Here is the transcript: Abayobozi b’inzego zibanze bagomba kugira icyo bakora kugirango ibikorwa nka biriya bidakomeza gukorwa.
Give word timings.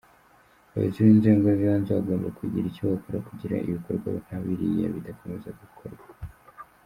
Abayobozi 0.73 0.99
b’inzego 1.05 1.47
zibanze 1.59 1.89
bagomba 1.97 2.27
kugira 2.37 2.65
icyo 2.69 2.83
bakora 2.93 3.25
kugirango 3.27 3.67
ibikorwa 3.69 4.07
nka 4.23 4.37
biriya 4.43 4.87
bidakomeza 4.95 5.49
gukorwa. 5.61 6.05